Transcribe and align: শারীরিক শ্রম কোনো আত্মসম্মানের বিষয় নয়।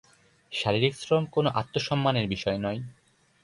শারীরিক 0.51 0.93
শ্রম 0.95 1.23
কোনো 1.31 1.49
আত্মসম্মানের 1.51 2.25
বিষয় 2.27 2.57
নয়। 2.57 2.79